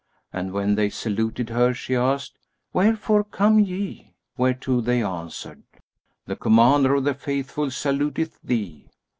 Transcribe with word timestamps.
And 0.33 0.51
when 0.51 0.73
they 0.73 0.89
saluted 0.89 1.49
her, 1.51 1.75
she 1.75 1.95
asked, 1.95 2.39
"Wherefore 2.73 3.23
come 3.23 3.59
ye?"; 3.59 4.15
whereto 4.35 4.81
they 4.81 5.03
answered, 5.03 5.61
"The 6.25 6.35
Commander 6.35 6.95
of 6.95 7.03
the 7.03 7.13
Faithful 7.13 7.69
saluteth 7.69 8.39
thee. 8.43 8.89